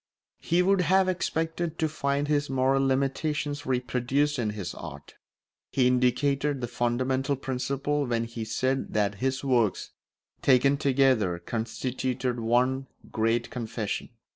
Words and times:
He 0.39 0.63
would 0.63 0.81
have 0.81 1.07
expected 1.07 1.77
to 1.77 1.87
find 1.87 2.27
his 2.27 2.49
moral 2.49 2.83
limitations 2.87 3.67
reproduced 3.67 4.39
in 4.39 4.49
his 4.57 4.73
art. 4.73 5.13
He 5.71 5.85
indicated 5.85 6.59
the 6.59 6.67
fundamental 6.67 7.35
principle 7.35 8.07
when 8.07 8.23
he 8.23 8.43
said 8.43 8.95
that 8.95 9.19
his 9.21 9.43
works, 9.43 9.91
taken 10.41 10.77
together, 10.77 11.37
constituted 11.37 12.39
one 12.39 12.87
great 13.11 13.51
confession. 13.51 14.09